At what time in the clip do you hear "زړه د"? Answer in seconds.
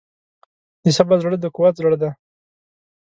1.23-1.45